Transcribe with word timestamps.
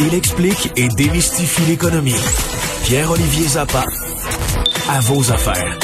Il 0.00 0.14
explique 0.14 0.72
et 0.76 0.88
démystifie 0.88 1.62
l'économie. 1.68 2.14
Pierre-Olivier 2.84 3.48
Zappa, 3.48 3.84
à 4.88 5.00
vos 5.00 5.30
affaires. 5.30 5.78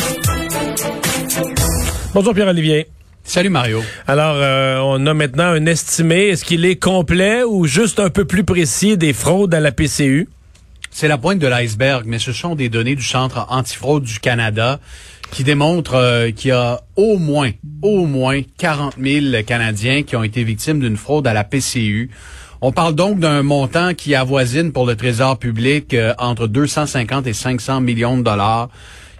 Bonjour 2.14 2.34
Pierre-Olivier. 2.34 2.88
Salut 3.24 3.48
Mario. 3.48 3.82
Alors, 4.06 4.36
euh, 4.36 4.78
on 4.82 5.06
a 5.06 5.14
maintenant 5.14 5.44
un 5.44 5.66
estimé. 5.66 6.28
Est-ce 6.28 6.44
qu'il 6.44 6.64
est 6.64 6.76
complet 6.76 7.42
ou 7.42 7.66
juste 7.66 7.98
un 7.98 8.10
peu 8.10 8.24
plus 8.24 8.44
précis 8.44 8.96
des 8.96 9.12
fraudes 9.12 9.54
à 9.54 9.60
la 9.60 9.72
PCU? 9.72 10.28
C'est 10.96 11.08
la 11.08 11.18
pointe 11.18 11.40
de 11.40 11.48
l'iceberg, 11.48 12.04
mais 12.06 12.20
ce 12.20 12.32
sont 12.32 12.54
des 12.54 12.68
données 12.68 12.94
du 12.94 13.02
Centre 13.02 13.46
antifraude 13.48 14.04
du 14.04 14.20
Canada 14.20 14.78
qui 15.32 15.42
démontrent 15.42 15.96
euh, 15.96 16.30
qu'il 16.30 16.50
y 16.50 16.52
a 16.52 16.82
au 16.94 17.18
moins, 17.18 17.50
au 17.82 18.06
moins 18.06 18.42
40 18.58 18.94
000 19.02 19.42
Canadiens 19.44 20.04
qui 20.04 20.14
ont 20.14 20.22
été 20.22 20.44
victimes 20.44 20.78
d'une 20.78 20.96
fraude 20.96 21.26
à 21.26 21.32
la 21.32 21.42
PCU. 21.42 22.10
On 22.60 22.70
parle 22.70 22.94
donc 22.94 23.18
d'un 23.18 23.42
montant 23.42 23.92
qui 23.92 24.14
avoisine 24.14 24.70
pour 24.70 24.86
le 24.86 24.94
Trésor 24.94 25.36
public 25.36 25.94
euh, 25.94 26.14
entre 26.16 26.46
250 26.46 27.26
et 27.26 27.32
500 27.32 27.80
millions 27.80 28.16
de 28.16 28.22
dollars 28.22 28.68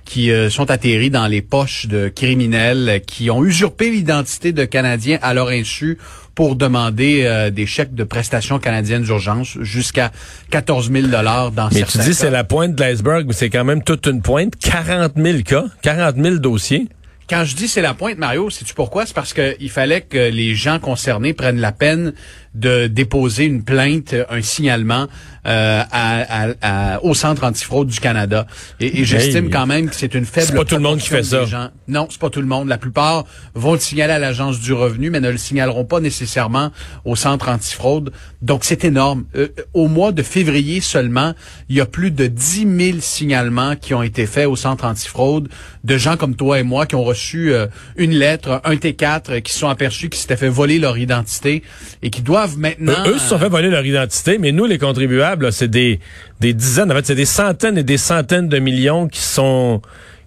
qui 0.05 0.31
euh, 0.31 0.51
sont 0.51 0.71
atterris 0.71 1.11
dans 1.11 1.27
les 1.27 1.43
poches 1.43 1.87
de 1.87 2.09
criminels 2.09 3.03
qui 3.07 3.31
ont 3.31 3.45
usurpé 3.45 3.91
l'identité 3.91 4.53
de 4.53 4.65
Canadiens 4.65 5.19
à 5.23 5.35
leur 5.35 5.49
insu 5.49 5.99
pour 6.35 6.57
demander 6.57 7.23
euh, 7.25 7.51
des 7.51 7.67
chèques 7.67 7.95
de 7.95 8.05
prestations 8.05 8.59
canadiennes 8.59 9.03
d'urgence 9.03 9.57
jusqu'à 9.61 10.11
14 10.51 10.91
000 10.91 11.07
dollars 11.09 11.53
dans 11.53 11.69
mais 11.69 11.81
certains 11.81 12.01
tu 12.01 12.09
dis 12.09 12.15
c'est 12.15 12.31
la 12.31 12.45
pointe 12.45 12.75
de 12.75 12.83
l'iceberg, 12.83 13.25
mais 13.27 13.33
c'est 13.33 13.51
quand 13.51 13.65
même 13.65 13.83
toute 13.83 14.07
une 14.07 14.21
pointe. 14.21 14.55
40 14.57 15.12
000 15.17 15.39
cas, 15.43 15.65
40 15.83 16.17
000 16.17 16.37
dossiers. 16.37 16.89
Quand 17.29 17.45
je 17.45 17.57
dis 17.57 17.69
c'est 17.69 17.81
la 17.81 17.95
pointe, 17.95 18.19
Mario, 18.19 18.51
sais-tu 18.51 18.75
pourquoi? 18.75 19.07
C'est 19.07 19.15
parce 19.15 19.33
qu'il 19.33 19.71
fallait 19.71 20.03
que 20.03 20.31
les 20.31 20.55
gens 20.55 20.79
concernés 20.79 21.33
prennent 21.33 21.61
la 21.61 21.73
peine 21.73 22.12
de 22.55 22.87
déposer 22.87 23.45
une 23.45 23.65
plainte, 23.65 24.15
un 24.29 24.43
signalement 24.43 25.07
euh, 25.47 25.83
à, 25.91 26.48
à, 26.62 27.03
au 27.03 27.14
Centre 27.14 27.45
antifraude 27.45 27.89
du 27.89 28.00
Canada. 28.00 28.47
Et, 28.81 29.00
et 29.00 29.05
j'estime 29.05 29.50
quand 29.50 29.67
même 29.67 29.89
que 29.89 29.95
c'est 29.95 30.14
une 30.14 30.25
faible. 30.25 30.47
C'est 30.47 30.56
pas 30.56 30.64
tout 30.64 30.77
le 30.77 30.83
monde 30.83 30.98
qui 30.98 31.09
fait 31.09 31.23
ça. 31.23 31.45
Gens. 31.45 31.69
Non, 31.89 32.06
c'est 32.11 32.20
pas 32.20 32.31
tout 32.31 32.41
le 32.41 32.47
monde. 32.47 32.69
La 32.69 32.78
plupart 32.78 33.25
vont 33.55 33.75
le 33.75 33.78
signaler 33.78 34.15
à 34.15 34.19
l'agence 34.19 34.61
du 34.61 34.72
revenu, 34.72 35.11
mais 35.11 35.20
ne 35.20 35.31
le 35.31 35.39
signaleront 35.39 35.84
pas 35.84 36.00
nécessairement 36.00 36.70
au 37.05 37.17
Centre 37.17 37.48
antifraude. 37.48 38.12
Donc 38.42 38.65
c'est 38.65 38.84
énorme. 38.84 39.25
Euh, 39.37 39.48
au 39.72 39.89
mois 39.89 40.12
de 40.12 40.22
février 40.22 40.81
seulement, 40.81 41.34
il 41.69 41.77
y 41.77 41.81
a 41.81 41.87
plus 41.87 42.11
de 42.11 42.27
10 42.27 42.67
000 42.92 42.98
signalements 43.00 43.77
qui 43.77 43.95
ont 43.95 44.03
été 44.03 44.27
faits 44.27 44.47
au 44.47 44.56
Centre 44.56 44.84
antifraude 44.84 45.48
de 45.84 45.98
gens 45.98 46.17
comme 46.17 46.34
toi 46.34 46.59
et 46.59 46.62
moi 46.62 46.87
qui 46.87 46.95
ont 46.95 47.05
reçu 47.05 47.53
euh, 47.53 47.67
une 47.97 48.12
lettre, 48.12 48.61
un 48.65 48.75
T4, 48.75 49.42
qui 49.42 49.53
sont 49.53 49.69
aperçus 49.69 50.09
qu'ils 50.09 50.20
s'étaient 50.20 50.37
fait 50.37 50.48
voler 50.48 50.78
leur 50.78 50.98
identité 50.98 51.62
et 52.03 52.11
qui 52.11 52.22
doivent 52.22 52.59
maintenant. 52.59 53.06
Eux, 53.06 53.19
se 53.19 53.28
sont 53.28 53.39
fait 53.39 53.48
voler 53.48 53.69
leur 53.69 53.84
identité, 53.84 54.39
mais 54.39 54.53
nous, 54.53 54.67
les 54.67 54.78
contribuables, 54.78 55.34
c'est 55.51 55.69
des, 55.69 56.01
des 56.41 56.53
dizaines, 56.55 56.91
en 56.91 56.95
fait, 56.95 57.07
c'est 57.07 57.15
des 57.15 57.25
centaines 57.25 57.79
et 57.79 57.83
des 57.83 57.99
centaines 57.99 58.49
de 58.49 58.59
millions 58.59 59.09
qui 59.09 59.21
sont 59.21 59.81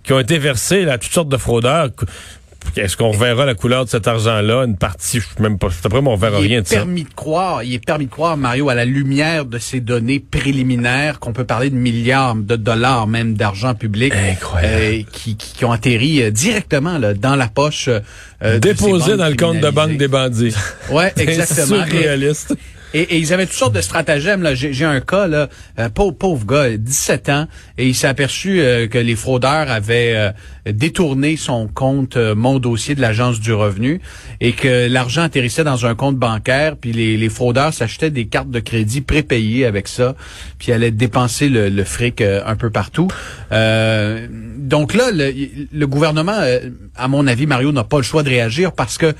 qui 0.03 0.13
ont 0.13 0.19
été 0.19 0.37
versés 0.37 0.87
à 0.89 0.97
toutes 0.97 1.11
sortes 1.11 1.29
de 1.29 1.35
fraudeurs. 1.35 1.89
Est-ce 2.75 2.97
qu'on 2.97 3.11
reverra 3.11 3.45
la 3.45 3.55
couleur 3.55 3.85
de 3.85 3.89
cet 3.89 4.07
argent-là? 4.07 4.65
Une 4.65 4.77
partie, 4.77 5.19
je 5.19 5.41
même 5.41 5.57
pas. 5.57 5.67
Après, 5.83 5.99
on 5.99 6.15
verra 6.15 6.39
rien 6.39 6.61
de 6.61 6.67
ça. 6.67 6.75
Permis 6.75 7.03
de 7.03 7.13
croire, 7.13 7.63
il 7.63 7.73
est 7.73 7.83
permis 7.83 8.05
de 8.05 8.11
croire, 8.11 8.37
Mario, 8.37 8.69
à 8.69 8.75
la 8.75 8.85
lumière 8.85 9.45
de 9.45 9.57
ces 9.57 9.79
données 9.79 10.19
préliminaires, 10.19 11.19
qu'on 11.19 11.33
peut 11.33 11.45
parler 11.45 11.69
de 11.69 11.75
milliards 11.75 12.35
de 12.35 12.55
dollars, 12.55 13.07
même 13.07 13.33
d'argent 13.35 13.73
public, 13.73 14.13
euh, 14.63 15.01
qui, 15.11 15.35
qui, 15.35 15.65
ont 15.65 15.71
atterri 15.71 16.21
euh, 16.21 16.31
directement 16.31 16.97
là, 16.97 17.13
dans 17.13 17.35
la 17.35 17.47
poche. 17.47 17.89
Euh, 18.43 18.59
Déposé 18.59 19.17
dans 19.17 19.29
le 19.29 19.35
compte 19.35 19.59
de 19.59 19.69
banque 19.69 19.97
des 19.97 20.07
bandits. 20.07 20.55
Ouais, 20.91 21.11
exactement. 21.17 21.85
Surréaliste. 21.85 22.55
Et, 22.93 23.01
et, 23.01 23.17
ils 23.17 23.33
avaient 23.33 23.45
toutes 23.45 23.55
sortes 23.55 23.75
de 23.75 23.81
stratagèmes. 23.81 24.41
Là. 24.41 24.55
J'ai, 24.55 24.85
un 24.85 25.01
cas, 25.01 25.27
là, 25.27 25.49
euh, 25.79 25.89
pauvre, 25.89 26.15
pauvre 26.15 26.45
gars, 26.45 26.77
17 26.77 27.29
ans, 27.29 27.47
et 27.77 27.87
il 27.87 27.95
s'est 27.95 28.07
aperçu 28.07 28.61
euh, 28.61 28.87
que 28.87 28.97
les 28.97 29.15
fraudeurs 29.15 29.69
avaient 29.69 30.13
euh, 30.15 30.71
détourné 30.71 31.35
son 31.35 31.67
compte 31.67 32.15
Mon 32.17 32.59
Dossier 32.59 32.95
de 32.95 33.01
l'Agence 33.01 33.39
du 33.39 33.53
revenu 33.53 34.01
et 34.39 34.53
que 34.53 34.87
l'argent 34.87 35.23
atterrissait 35.23 35.63
dans 35.63 35.85
un 35.85 35.95
compte 35.95 36.17
bancaire, 36.17 36.77
puis 36.77 36.93
les, 36.93 37.17
les 37.17 37.29
fraudeurs 37.29 37.73
s'achetaient 37.73 38.09
des 38.09 38.27
cartes 38.27 38.49
de 38.49 38.59
crédit 38.59 39.01
prépayées 39.01 39.65
avec 39.65 39.87
ça, 39.87 40.15
puis 40.57 40.71
allaient 40.71 40.91
dépenser 40.91 41.49
le, 41.49 41.69
le 41.69 41.83
fric 41.83 42.21
un 42.21 42.55
peu 42.55 42.69
partout. 42.69 43.07
donc 43.51 44.93
là, 44.93 45.11
le, 45.11 45.33
le 45.71 45.87
gouvernement, 45.87 46.39
à 46.95 47.07
mon 47.07 47.27
avis, 47.27 47.47
Mario, 47.47 47.71
n'a 47.71 47.83
pas 47.83 47.97
le 47.97 48.03
choix 48.03 48.23
de 48.23 48.29
réagir 48.29 48.73
parce 48.73 48.97
que 48.97 49.13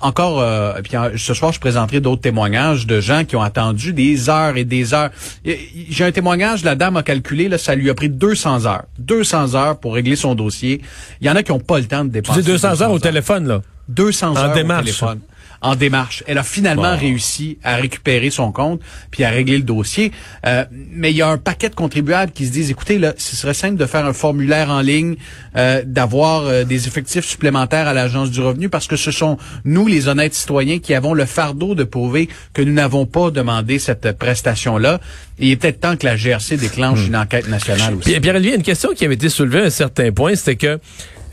encore, 0.00 0.44
puis 0.82 0.92
ce 1.16 1.34
soir, 1.34 1.52
je 1.52 1.60
présenterai 1.60 2.00
d'autres 2.00 2.22
témoignages 2.22 2.86
de 2.86 2.99
gens 3.00 3.24
qui 3.24 3.36
ont 3.36 3.42
attendu 3.42 3.92
des 3.92 4.28
heures 4.28 4.56
et 4.56 4.64
des 4.64 4.94
heures. 4.94 5.10
J'ai 5.44 6.04
un 6.04 6.12
témoignage, 6.12 6.64
la 6.64 6.74
dame 6.74 6.96
a 6.96 7.02
calculé, 7.02 7.48
là, 7.48 7.58
ça 7.58 7.74
lui 7.74 7.90
a 7.90 7.94
pris 7.94 8.08
200 8.08 8.66
heures. 8.66 8.84
200 8.98 9.54
heures 9.54 9.78
pour 9.78 9.94
régler 9.94 10.16
son 10.16 10.34
dossier. 10.34 10.80
Il 11.20 11.26
y 11.26 11.30
en 11.30 11.36
a 11.36 11.42
qui 11.42 11.52
n'ont 11.52 11.60
pas 11.60 11.78
le 11.78 11.86
temps 11.86 12.04
de 12.04 12.10
dépenser. 12.10 12.40
Tu 12.40 12.46
200, 12.46 12.82
heures 12.82 12.92
au 12.92 12.98
téléphone, 12.98 13.46
là? 13.46 13.62
200 13.90 14.36
heures 14.36 14.50
au 14.50 14.54
téléphone 14.54 15.20
en 15.62 15.76
démarche. 15.76 16.24
Elle 16.26 16.38
a 16.38 16.42
finalement 16.42 16.96
réussi 16.96 17.58
à 17.62 17.76
récupérer 17.76 18.30
son 18.30 18.52
compte 18.52 18.80
puis 19.10 19.24
à 19.24 19.30
régler 19.30 19.58
le 19.58 19.64
dossier. 19.64 20.12
Euh, 20.46 20.64
mais 20.70 21.10
il 21.10 21.16
y 21.16 21.22
a 21.22 21.28
un 21.28 21.38
paquet 21.38 21.68
de 21.68 21.74
contribuables 21.74 22.32
qui 22.32 22.46
se 22.46 22.52
disent, 22.52 22.70
écoutez, 22.70 22.98
là, 22.98 23.14
ce 23.16 23.36
serait 23.36 23.54
simple 23.54 23.76
de 23.76 23.86
faire 23.86 24.06
un 24.06 24.12
formulaire 24.12 24.70
en 24.70 24.80
ligne, 24.80 25.16
euh, 25.56 25.82
d'avoir 25.84 26.44
euh, 26.44 26.64
des 26.64 26.86
effectifs 26.86 27.24
supplémentaires 27.24 27.88
à 27.88 27.92
l'agence 27.94 28.30
du 28.30 28.40
revenu 28.40 28.68
parce 28.68 28.86
que 28.86 28.96
ce 28.96 29.10
sont 29.10 29.36
nous, 29.64 29.86
les 29.86 30.08
honnêtes 30.08 30.34
citoyens, 30.34 30.78
qui 30.78 30.94
avons 30.94 31.14
le 31.14 31.26
fardeau 31.26 31.74
de 31.74 31.84
prouver 31.84 32.28
que 32.54 32.62
nous 32.62 32.72
n'avons 32.72 33.06
pas 33.06 33.30
demandé 33.30 33.78
cette 33.78 34.12
prestation-là. 34.18 35.00
il 35.38 35.50
est 35.50 35.56
peut-être 35.56 35.80
temps 35.80 35.96
que 35.96 36.06
la 36.06 36.16
GRC 36.16 36.56
déclenche 36.56 37.00
hmm. 37.00 37.08
une 37.08 37.16
enquête 37.16 37.48
nationale 37.48 37.94
aussi. 37.94 38.08
Pierre, 38.08 38.20
Pierre, 38.20 38.36
une 38.36 38.62
question 38.62 38.90
qui 38.94 39.04
avait 39.04 39.14
été 39.14 39.28
soulevée 39.28 39.60
à 39.60 39.64
un 39.64 39.70
certain 39.70 40.10
point, 40.12 40.34
c'était 40.34 40.56
que 40.56 40.80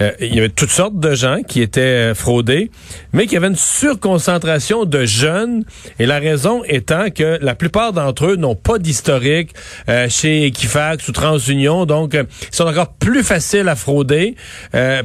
euh, 0.01 0.11
il 0.19 0.35
y 0.35 0.39
avait 0.39 0.49
toutes 0.49 0.69
sortes 0.69 0.99
de 0.99 1.13
gens 1.15 1.41
qui 1.47 1.61
étaient 1.61 2.11
euh, 2.11 2.15
fraudés, 2.15 2.69
mais 3.13 3.23
qu'il 3.23 3.33
y 3.33 3.37
avait 3.37 3.47
une 3.47 3.55
surconcentration 3.55 4.85
de 4.85 5.05
jeunes, 5.05 5.63
et 5.99 6.05
la 6.05 6.19
raison 6.19 6.63
étant 6.65 7.09
que 7.09 7.39
la 7.41 7.55
plupart 7.55 7.93
d'entre 7.93 8.27
eux 8.27 8.35
n'ont 8.35 8.55
pas 8.55 8.77
d'historique 8.77 9.51
euh, 9.89 10.07
chez 10.09 10.45
Equifax 10.45 11.07
ou 11.07 11.11
TransUnion, 11.11 11.85
donc 11.85 12.13
ils 12.13 12.55
sont 12.55 12.65
encore 12.65 12.93
plus 12.93 13.23
faciles 13.23 13.67
à 13.67 13.75
frauder 13.75 14.35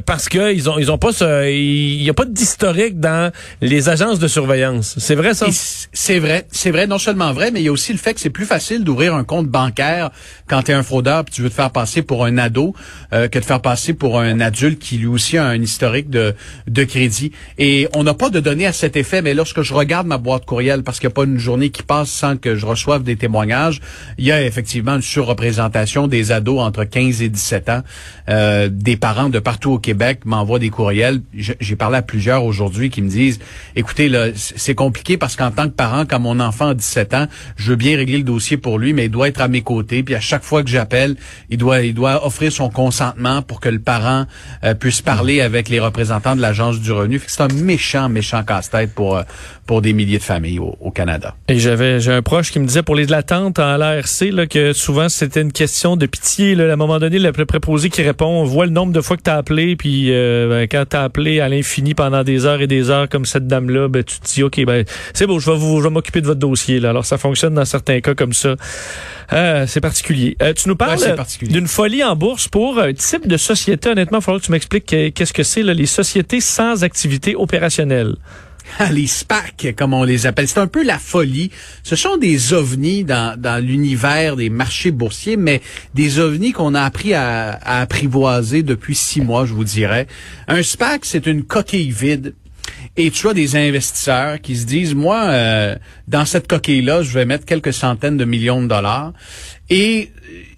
parce 0.05 0.29
qu'ils 0.29 0.69
ont 0.69 0.77
ils 0.77 0.91
ont 0.91 0.97
pas 0.97 1.11
ce 1.11 1.49
il 1.49 2.03
y 2.03 2.09
a 2.09 2.13
pas 2.13 2.25
d'historique 2.25 2.99
dans 2.99 3.31
les 3.61 3.89
agences 3.89 4.19
de 4.19 4.27
surveillance. 4.27 4.95
C'est 4.97 5.15
vrai 5.15 5.33
ça? 5.33 5.47
C'est 5.51 6.19
vrai, 6.19 6.45
c'est 6.51 6.71
vrai, 6.71 6.87
non 6.87 6.97
seulement 6.97 7.33
vrai, 7.33 7.51
mais 7.51 7.61
il 7.61 7.65
y 7.65 7.69
a 7.69 7.71
aussi 7.71 7.91
le 7.91 7.97
fait 7.97 8.13
que 8.13 8.19
c'est 8.19 8.29
plus 8.29 8.45
facile 8.45 8.83
d'ouvrir 8.83 9.15
un 9.15 9.23
compte 9.23 9.47
bancaire 9.47 10.11
quand 10.47 10.63
tu 10.63 10.71
es 10.71 10.73
un 10.73 10.83
fraudeur 10.83 11.25
puis 11.25 11.33
tu 11.33 11.41
veux 11.41 11.49
te 11.49 11.55
faire 11.55 11.71
passer 11.71 12.01
pour 12.01 12.25
un 12.25 12.37
ado 12.37 12.73
que 13.11 13.39
de 13.39 13.45
faire 13.45 13.61
passer 13.61 13.93
pour 13.93 14.19
un 14.19 14.39
adulte 14.39 14.82
qui 14.83 14.97
lui 14.97 15.07
aussi 15.07 15.37
a 15.37 15.45
un 15.45 15.61
historique 15.61 16.09
de, 16.09 16.35
de 16.67 16.83
crédit. 16.83 17.31
Et 17.57 17.87
on 17.95 18.03
n'a 18.03 18.13
pas 18.13 18.29
de 18.29 18.39
données 18.39 18.67
à 18.67 18.73
cet 18.73 18.95
effet, 18.97 19.21
mais 19.21 19.33
lorsque 19.33 19.61
je 19.61 19.73
regarde 19.73 20.05
ma 20.05 20.17
boîte 20.17 20.45
courriel, 20.45 20.83
parce 20.83 20.99
qu'il 20.99 21.07
n'y 21.07 21.13
a 21.13 21.15
pas 21.15 21.23
une 21.23 21.39
journée 21.39 21.69
qui 21.69 21.83
passe 21.83 22.09
sans 22.09 22.37
que 22.37 22.55
je 22.55 22.65
reçoive 22.65 23.03
des 23.03 23.15
témoignages, 23.15 23.79
il 24.17 24.25
y 24.25 24.31
a 24.31 24.43
effectivement 24.43 24.95
une 24.95 25.01
surreprésentation 25.01 26.07
des 26.07 26.31
ados 26.31 26.59
entre 26.59 26.83
15 26.83 27.21
et 27.21 27.29
17 27.29 27.69
ans. 27.69 27.81
Euh, 28.29 28.69
des 28.71 28.97
parents 28.97 29.29
de 29.29 29.39
partout 29.39 29.71
au 29.71 29.79
Québec 29.79 30.21
m'envoient 30.25 30.59
des 30.59 30.69
courriels. 30.69 31.21
J'ai 31.33 31.75
parlé 31.75 31.97
à 31.97 32.01
plusieurs 32.01 32.43
aujourd'hui 32.43 32.89
qui 32.89 33.01
me 33.01 33.09
disent, 33.09 33.39
écoutez, 33.75 34.11
c'est 34.35 34.75
compliqué 34.75 35.17
parce 35.17 35.35
qu'en 35.35 35.51
tant 35.51 35.65
que 35.65 35.73
parent, 35.73 36.05
quand 36.05 36.19
mon 36.19 36.39
enfant 36.39 36.69
a 36.69 36.73
17 36.73 37.13
ans, 37.13 37.27
je 37.55 37.71
veux 37.71 37.75
bien 37.75 37.95
régler 37.95 38.17
le 38.17 38.23
dossier 38.23 38.57
pour 38.57 38.77
lui, 38.79 38.93
mais 38.93 39.05
il 39.05 39.11
doit 39.11 39.29
être 39.29 39.41
à 39.41 39.47
mes 39.47 39.61
côtés. 39.61 40.03
Puis 40.03 40.15
à 40.15 40.19
chaque 40.19 40.43
fois 40.43 40.63
que 40.63 40.69
j'appelle, 40.69 41.15
il 41.49 41.57
doit, 41.57 41.81
il 41.81 41.93
doit 41.93 42.25
offrir 42.25 42.51
son 42.51 42.69
consentement 42.69 43.41
pour 43.41 43.59
que 43.59 43.69
le 43.69 43.79
parent 43.79 44.25
euh, 44.63 44.72
puisse 44.75 45.01
parler 45.01 45.41
avec 45.41 45.69
les 45.69 45.79
représentants 45.79 46.35
de 46.35 46.41
l'agence 46.41 46.79
du 46.79 46.91
revenu. 46.91 47.21
C'est 47.27 47.41
un 47.41 47.47
méchant, 47.47 48.09
méchant 48.09 48.43
casse-tête 48.43 48.93
pour 48.93 49.17
euh, 49.17 49.23
pour 49.65 49.81
des 49.81 49.93
milliers 49.93 50.17
de 50.17 50.23
familles 50.23 50.59
au, 50.59 50.91
Canada. 50.91 51.35
Et 51.47 51.57
j'avais 51.57 51.99
j'ai 51.99 52.11
un 52.11 52.21
proche 52.21 52.51
qui 52.51 52.59
me 52.59 52.65
disait 52.65 52.83
pour 52.83 52.95
les 52.95 53.05
l'attente 53.05 53.59
à 53.59 53.77
l'ARC 53.77 54.21
là, 54.31 54.47
que 54.47 54.73
souvent 54.73 55.07
c'était 55.09 55.41
une 55.41 55.51
question 55.51 55.95
de 55.95 56.05
pitié. 56.05 56.55
Là, 56.55 56.69
à 56.69 56.73
un 56.73 56.75
moment 56.75 56.99
donné, 56.99 57.19
le 57.19 57.31
préposé 57.31 57.89
qui 57.89 58.01
répond, 58.01 58.25
on 58.25 58.43
voit 58.43 58.65
le 58.65 58.71
nombre 58.71 58.91
de 58.91 59.01
fois 59.01 59.17
que 59.17 59.23
tu 59.23 59.29
as 59.29 59.37
appelé, 59.37 59.75
puis 59.75 60.11
euh, 60.11 60.49
ben, 60.49 60.67
quand 60.69 60.85
tu 60.89 60.97
as 60.97 61.03
appelé 61.03 61.39
à 61.39 61.49
l'infini 61.49 61.93
pendant 61.93 62.23
des 62.23 62.45
heures 62.45 62.61
et 62.61 62.67
des 62.67 62.89
heures 62.89 63.09
comme 63.09 63.25
cette 63.25 63.47
dame-là, 63.47 63.87
ben, 63.87 64.03
tu 64.03 64.19
te 64.19 64.25
dis, 64.25 64.43
OK, 64.43 64.63
ben, 64.65 64.85
c'est 65.13 65.27
bon, 65.27 65.39
je 65.39 65.51
vais, 65.51 65.57
vous, 65.57 65.79
je 65.79 65.83
vais 65.83 65.93
m'occuper 65.93 66.21
de 66.21 66.27
votre 66.27 66.39
dossier. 66.39 66.79
Là. 66.79 66.89
Alors, 66.89 67.05
ça 67.05 67.17
fonctionne 67.17 67.53
dans 67.53 67.65
certains 67.65 68.01
cas 68.01 68.15
comme 68.15 68.33
ça. 68.33 68.55
Euh, 69.31 69.65
c'est 69.67 69.81
particulier. 69.81 70.35
Euh, 70.41 70.53
tu 70.53 70.67
nous 70.69 70.75
parles 70.75 70.99
d'une 71.41 71.67
folie 71.67 72.03
en 72.03 72.15
bourse 72.15 72.47
pour 72.47 72.79
un 72.79 72.93
type 72.93 73.27
de 73.27 73.37
société. 73.37 73.89
Honnêtement, 73.89 74.19
il 74.19 74.23
faudra 74.23 74.39
que 74.39 74.45
tu 74.45 74.51
m'expliques 74.51 74.62
qu'est-ce 74.67 75.33
que 75.33 75.43
c'est, 75.43 75.63
les 75.63 75.85
sociétés 75.85 76.41
sans 76.41 76.83
activité 76.83 77.35
opérationnelle. 77.35 78.15
les 78.91 79.07
SPAC, 79.07 79.73
comme 79.77 79.93
on 79.93 80.03
les 80.03 80.25
appelle. 80.25 80.47
C'est 80.47 80.59
un 80.59 80.67
peu 80.67 80.83
la 80.83 80.99
folie. 80.99 81.51
Ce 81.83 81.95
sont 81.95 82.17
des 82.17 82.53
ovnis 82.53 83.03
dans, 83.03 83.39
dans 83.39 83.63
l'univers 83.63 84.35
des 84.35 84.49
marchés 84.49 84.91
boursiers, 84.91 85.37
mais 85.37 85.61
des 85.93 86.19
ovnis 86.19 86.51
qu'on 86.51 86.75
a 86.75 86.81
appris 86.81 87.13
à, 87.13 87.51
à 87.51 87.81
apprivoiser 87.81 88.63
depuis 88.63 88.95
six 88.95 89.21
mois, 89.21 89.45
je 89.45 89.53
vous 89.53 89.63
dirais. 89.63 90.07
Un 90.47 90.63
SPAC, 90.63 91.05
c'est 91.05 91.27
une 91.27 91.43
coquille 91.43 91.91
vide 91.91 92.35
Et 92.95 93.11
tu 93.11 93.27
as 93.27 93.33
des 93.33 93.55
investisseurs 93.55 94.39
qui 94.41 94.55
se 94.55 94.65
disent, 94.65 94.95
moi, 94.95 95.23
euh, 95.25 95.75
dans 96.07 96.25
cette 96.25 96.47
coquille-là, 96.47 97.01
je 97.03 97.13
vais 97.13 97.25
mettre 97.25 97.45
quelques 97.45 97.73
centaines 97.73 98.17
de 98.17 98.25
millions 98.25 98.61
de 98.61 98.67
dollars. 98.67 99.13
Et 99.69 100.11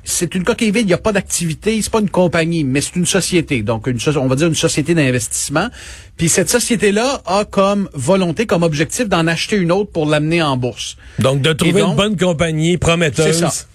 c'est 0.06 0.36
une 0.36 0.44
coquille 0.44 0.72
vide, 0.72 0.84
il 0.84 0.88
n'y 0.88 0.94
a 0.94 0.98
pas 0.98 1.12
d'activité, 1.12 1.82
c'est 1.82 1.92
pas 1.92 2.00
une 2.00 2.10
compagnie, 2.10 2.64
mais 2.64 2.82
c'est 2.82 2.96
une 2.96 3.06
société. 3.06 3.64
Donc, 3.64 3.88
une, 3.88 4.00
on 4.18 4.28
va 4.28 4.36
dire 4.36 4.48
une 4.48 4.56
société 4.56 4.94
d'investissement. 4.94 5.68
Puis 6.16 6.30
cette 6.30 6.50
société-là 6.50 7.22
a 7.26 7.44
comme 7.46 7.90
volonté, 7.94 8.46
comme 8.46 8.64
objectif 8.64 9.10
d'en 9.10 9.28
acheter 9.28 9.58
une 9.58 9.72
autre 9.72 9.92
pour 9.92 10.06
l'amener 10.06 10.42
en 10.42 10.56
bourse. 10.58 10.96
Donc, 11.20 11.42
de 11.42 11.52
trouver 11.54 11.82
une 11.82 11.96
bonne 11.96 12.18
compagnie 12.18 12.78
prometteuse. 12.78 13.26
C'est 13.26 13.50
ça. 13.50 13.66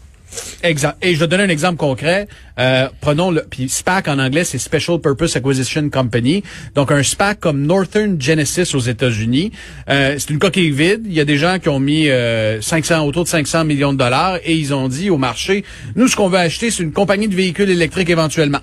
Exact. 0.63 0.97
Et 1.03 1.15
je 1.15 1.21
vais 1.21 1.27
donner 1.27 1.45
un 1.45 1.49
exemple 1.49 1.77
concret. 1.77 2.29
Euh, 2.59 2.89
prenons 3.01 3.31
le 3.31 3.43
puis 3.49 3.69
SPAC 3.69 4.09
en 4.09 4.19
anglais 4.19 4.45
c'est 4.45 4.59
Special 4.59 5.01
Purpose 5.01 5.37
Acquisition 5.37 5.89
Company. 5.89 6.43
Donc 6.75 6.93
un 6.93 7.03
SPAC 7.03 7.41
comme 7.41 7.63
Northern 7.63 8.21
Genesis 8.21 8.75
aux 8.75 8.81
États-Unis, 8.81 9.53
euh, 9.89 10.17
c'est 10.19 10.31
une 10.31 10.39
coquille 10.39 10.71
vide. 10.71 11.03
Il 11.07 11.13
y 11.13 11.21
a 11.21 11.25
des 11.25 11.39
gens 11.39 11.59
qui 11.59 11.69
ont 11.69 11.81
mis 11.81 12.07
500 12.07 12.11
euh, 12.11 12.99
autour 13.01 13.25
de 13.25 13.29
500 13.29 13.65
millions 13.65 13.93
de 13.93 13.99
dollars 13.99 14.39
et 14.45 14.55
ils 14.55 14.75
ont 14.75 14.89
dit 14.89 15.11
au 15.11 15.19
marché, 15.19 15.65
nous 15.97 16.09
ce 16.09 16.17
qu'on 16.17 16.29
veut 16.29 16.39
acheter 16.39 16.71
c'est 16.71 16.83
une 16.83 16.93
compagnie 16.93 17.29
de 17.29 17.35
véhicules 17.35 17.71
électriques 17.71 18.11
éventuellement. 18.11 18.61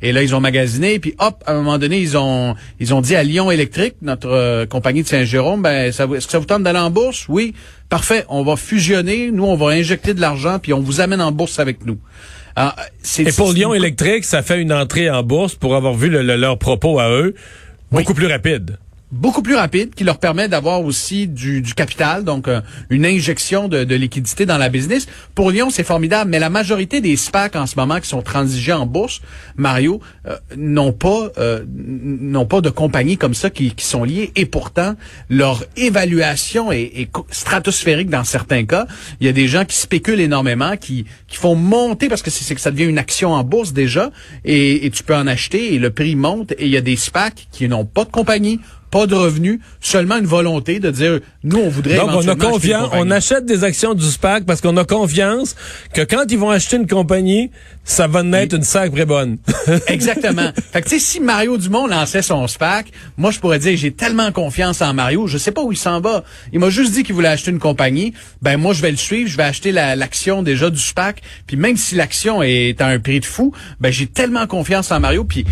Et 0.00 0.12
là, 0.12 0.22
ils 0.22 0.34
ont 0.34 0.40
magasiné, 0.40 0.98
puis 0.98 1.14
hop, 1.18 1.42
à 1.46 1.52
un 1.52 1.54
moment 1.56 1.78
donné, 1.78 1.98
ils 1.98 2.16
ont 2.16 2.54
ils 2.80 2.92
ont 2.92 3.00
dit 3.00 3.14
à 3.14 3.22
Lyon 3.22 3.50
Électrique, 3.50 3.94
notre 4.02 4.28
euh, 4.28 4.66
compagnie 4.66 5.02
de 5.02 5.08
Saint-Jérôme, 5.08 5.62
ben, 5.62 5.88
est-ce 5.88 6.04
que 6.04 6.32
ça 6.32 6.38
vous 6.38 6.44
tente 6.44 6.62
d'aller 6.62 6.78
en 6.78 6.90
bourse? 6.90 7.26
Oui. 7.28 7.54
Parfait. 7.88 8.24
On 8.28 8.42
va 8.42 8.56
fusionner. 8.56 9.30
Nous, 9.30 9.44
on 9.44 9.56
va 9.56 9.72
injecter 9.72 10.14
de 10.14 10.20
l'argent, 10.20 10.58
puis 10.58 10.72
on 10.72 10.80
vous 10.80 11.00
amène 11.00 11.20
en 11.20 11.30
bourse 11.30 11.58
avec 11.58 11.84
nous. 11.84 11.98
Et 13.18 13.32
pour 13.32 13.52
Lyon 13.52 13.74
Électrique, 13.74 14.24
ça 14.24 14.42
fait 14.42 14.60
une 14.60 14.72
entrée 14.72 15.10
en 15.10 15.22
bourse 15.22 15.54
pour 15.54 15.74
avoir 15.74 15.94
vu 15.94 16.10
leurs 16.10 16.58
propos 16.58 16.98
à 16.98 17.10
eux 17.10 17.34
beaucoup 17.90 18.14
plus 18.14 18.26
rapide 18.26 18.78
beaucoup 19.12 19.42
plus 19.42 19.56
rapide, 19.56 19.94
qui 19.94 20.04
leur 20.04 20.18
permet 20.18 20.48
d'avoir 20.48 20.82
aussi 20.82 21.28
du, 21.28 21.60
du, 21.60 21.74
capital, 21.74 22.24
donc 22.24 22.48
euh, 22.48 22.62
une 22.88 23.04
injection 23.04 23.68
de, 23.68 23.84
de, 23.84 23.94
liquidité 23.94 24.46
dans 24.46 24.56
la 24.56 24.70
business. 24.70 25.06
Pour 25.34 25.50
Lyon, 25.50 25.68
c'est 25.70 25.84
formidable, 25.84 26.30
mais 26.30 26.38
la 26.38 26.48
majorité 26.48 27.02
des 27.02 27.16
SPAC 27.16 27.54
en 27.54 27.66
ce 27.66 27.76
moment 27.76 28.00
qui 28.00 28.08
sont 28.08 28.22
transigés 28.22 28.72
en 28.72 28.86
bourse, 28.86 29.20
Mario, 29.56 30.00
euh, 30.26 30.38
n'ont 30.56 30.92
pas 30.92 31.30
euh, 31.36 31.62
n'ont 31.68 32.46
pas 32.46 32.62
de 32.62 32.70
compagnies 32.70 33.18
comme 33.18 33.34
ça 33.34 33.50
qui, 33.50 33.74
qui, 33.74 33.84
sont 33.84 34.04
liées, 34.04 34.32
et 34.34 34.46
pourtant 34.46 34.94
leur 35.28 35.62
évaluation 35.76 36.72
est, 36.72 36.80
est, 36.80 37.10
stratosphérique 37.30 38.08
dans 38.08 38.24
certains 38.24 38.64
cas. 38.64 38.86
Il 39.20 39.26
y 39.26 39.28
a 39.28 39.32
des 39.32 39.46
gens 39.46 39.66
qui 39.66 39.76
spéculent 39.76 40.20
énormément, 40.20 40.78
qui, 40.78 41.04
qui 41.28 41.36
font 41.36 41.54
monter 41.54 42.08
parce 42.08 42.22
que 42.22 42.30
c'est 42.30 42.54
que 42.54 42.60
ça 42.60 42.70
devient 42.70 42.84
une 42.84 42.98
action 42.98 43.32
en 43.34 43.44
bourse 43.44 43.74
déjà, 43.74 44.10
et, 44.46 44.86
et 44.86 44.90
tu 44.90 45.02
peux 45.02 45.14
en 45.14 45.26
acheter 45.26 45.74
et 45.74 45.78
le 45.78 45.90
prix 45.90 46.16
monte. 46.16 46.52
Et 46.52 46.64
il 46.64 46.70
y 46.70 46.78
a 46.78 46.80
des 46.80 46.96
SPAC 46.96 47.48
qui 47.52 47.68
n'ont 47.68 47.84
pas 47.84 48.04
de 48.04 48.10
compagnie 48.10 48.58
pas 48.92 49.06
de 49.06 49.14
revenus, 49.14 49.58
seulement 49.80 50.18
une 50.18 50.26
volonté 50.26 50.78
de 50.78 50.90
dire 50.90 51.20
nous 51.42 51.56
on 51.56 51.70
voudrait 51.70 51.96
Donc 51.96 52.10
on 52.12 52.28
a 52.28 52.36
confiance, 52.36 52.90
on 52.92 53.10
achète 53.10 53.46
des 53.46 53.64
actions 53.64 53.94
du 53.94 54.04
SPAC 54.04 54.44
parce 54.44 54.60
qu'on 54.60 54.76
a 54.76 54.84
confiance 54.84 55.56
que 55.94 56.02
quand 56.02 56.24
ils 56.30 56.38
vont 56.38 56.50
acheter 56.50 56.76
une 56.76 56.86
compagnie, 56.86 57.50
ça 57.84 58.06
va 58.06 58.22
naître 58.22 58.54
une 58.54 58.62
sacrée 58.62 59.06
bonne. 59.06 59.38
Exactement. 59.86 60.52
Fait 60.72 60.82
que 60.82 60.88
tu 60.88 60.98
sais 60.98 61.04
si 61.04 61.20
Mario 61.20 61.56
Dumont 61.56 61.86
lançait 61.86 62.20
son 62.20 62.46
SPAC, 62.46 62.92
moi 63.16 63.30
je 63.30 63.40
pourrais 63.40 63.58
dire 63.58 63.78
j'ai 63.78 63.92
tellement 63.92 64.30
confiance 64.30 64.82
en 64.82 64.92
Mario, 64.92 65.26
je 65.26 65.38
sais 65.38 65.52
pas 65.52 65.62
où 65.62 65.72
il 65.72 65.78
s'en 65.78 66.02
va. 66.02 66.22
Il 66.52 66.60
m'a 66.60 66.68
juste 66.68 66.92
dit 66.92 67.02
qu'il 67.02 67.14
voulait 67.14 67.28
acheter 67.28 67.50
une 67.50 67.58
compagnie, 67.58 68.12
ben 68.42 68.58
moi 68.58 68.74
je 68.74 68.82
vais 68.82 68.90
le 68.90 68.98
suivre, 68.98 69.28
je 69.30 69.38
vais 69.38 69.42
acheter 69.42 69.72
l'action 69.72 70.42
déjà 70.42 70.68
du 70.68 70.78
SPAC, 70.78 71.22
puis 71.46 71.56
même 71.56 71.78
si 71.78 71.94
l'action 71.94 72.42
est 72.42 72.78
à 72.82 72.88
un 72.88 72.98
prix 72.98 73.20
de 73.20 73.24
fou, 73.24 73.54
ben 73.80 73.90
j'ai 73.90 74.06
tellement 74.06 74.46
confiance 74.46 74.92
en 74.92 75.00
Mario 75.00 75.24
puis 75.24 75.46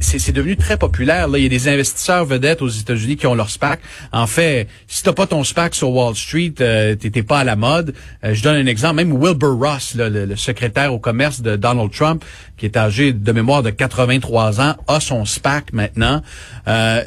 c'est 0.00 0.32
devenu 0.32 0.56
très 0.56 0.76
populaire 0.76 1.26
là, 1.26 1.38
il 1.38 1.42
y 1.42 1.46
a 1.46 1.48
des 1.48 1.68
investisseurs 1.68 2.24
vedettes 2.24 2.62
aux 2.62 2.68
Qui 2.84 3.26
ont 3.26 3.34
leur 3.34 3.50
SPAC. 3.50 3.80
En 4.12 4.26
fait, 4.26 4.68
si 4.86 5.02
t'as 5.02 5.12
pas 5.12 5.26
ton 5.26 5.44
SPAC 5.44 5.74
sur 5.74 5.90
Wall 5.90 6.14
Street, 6.14 6.54
euh, 6.60 6.94
t'étais 6.94 7.22
pas 7.22 7.40
à 7.40 7.44
la 7.44 7.56
mode. 7.56 7.94
Euh, 8.24 8.34
je 8.34 8.42
donne 8.42 8.56
un 8.56 8.66
exemple. 8.66 8.96
Même 8.96 9.12
Wilbur 9.12 9.58
Ross, 9.58 9.94
le, 9.96 10.34
secrétaire 10.36 10.92
au 10.92 10.98
commerce 10.98 11.40
de 11.40 11.56
Donald 11.56 11.90
Trump, 11.92 12.24
qui 12.56 12.66
est 12.66 12.76
âgé 12.76 13.12
de 13.12 13.32
mémoire 13.32 13.62
de 13.62 13.70
83 13.70 14.60
ans, 14.60 14.74
a 14.88 15.00
son 15.00 15.24
SPAC 15.24 15.72
maintenant. 15.72 16.22
Euh, 16.68 17.02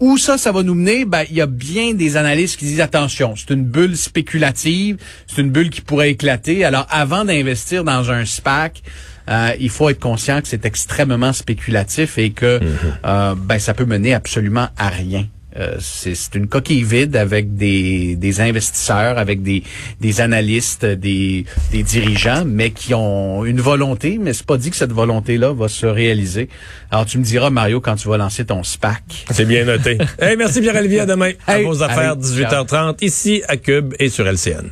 où 0.00 0.16
ça, 0.16 0.38
ça 0.38 0.50
va 0.50 0.62
nous 0.62 0.74
mener? 0.74 1.04
Ben, 1.04 1.24
il 1.30 1.36
y 1.36 1.40
a 1.40 1.46
bien 1.46 1.94
des 1.94 2.16
analystes 2.16 2.58
qui 2.58 2.64
disent 2.64 2.80
attention, 2.80 3.34
c'est 3.36 3.52
une 3.52 3.64
bulle 3.64 3.96
spéculative, 3.96 4.96
c'est 5.26 5.42
une 5.42 5.50
bulle 5.50 5.70
qui 5.70 5.82
pourrait 5.82 6.10
éclater. 6.10 6.64
Alors, 6.64 6.86
avant 6.90 7.24
d'investir 7.24 7.84
dans 7.84 8.10
un 8.10 8.24
SPAC, 8.24 8.82
euh, 9.28 9.52
il 9.60 9.70
faut 9.70 9.88
être 9.90 10.00
conscient 10.00 10.40
que 10.40 10.48
c'est 10.48 10.64
extrêmement 10.64 11.32
spéculatif 11.32 12.18
et 12.18 12.30
que 12.30 12.58
mhm. 12.58 12.76
euh, 13.04 13.34
ben, 13.36 13.58
ça 13.58 13.74
peut 13.74 13.84
mener 13.84 14.14
absolument 14.14 14.68
à 14.76 14.88
rien. 14.88 15.26
Euh, 15.60 15.76
c'est 15.78 16.34
une 16.34 16.48
coquille 16.48 16.82
vide 16.82 17.16
avec 17.16 17.54
des, 17.54 18.16
des 18.16 18.40
investisseurs, 18.40 19.18
avec 19.18 19.42
des, 19.42 19.62
des 20.00 20.20
analystes, 20.20 20.84
des, 20.84 21.44
des 21.70 21.82
dirigeants, 21.82 22.44
mais 22.46 22.70
qui 22.70 22.94
ont 22.94 23.44
une 23.44 23.60
volonté, 23.60 24.18
mais 24.20 24.32
c'est 24.32 24.46
pas 24.46 24.56
dit 24.56 24.70
que 24.70 24.76
cette 24.76 24.92
volonté-là 24.92 25.52
va 25.52 25.68
se 25.68 25.86
réaliser. 25.86 26.48
Alors 26.90 27.06
tu 27.06 27.18
me 27.18 27.24
diras, 27.24 27.50
Mario, 27.50 27.80
quand 27.80 27.96
tu 27.96 28.08
vas 28.08 28.16
lancer 28.16 28.44
ton 28.44 28.62
SPAC. 28.62 29.02
C'est 29.30 29.44
bien 29.44 29.64
noté. 29.64 29.98
hey, 30.20 30.36
merci 30.36 30.60
Pierre-Olivier, 30.60 31.00
à 31.00 31.06
demain. 31.06 31.32
à 31.46 31.58
vos 31.58 31.82
affaires, 31.82 32.16
18h30, 32.16 33.04
ici 33.04 33.42
à 33.48 33.56
Cube 33.56 33.94
et 33.98 34.08
sur 34.08 34.26
LCN. 34.26 34.70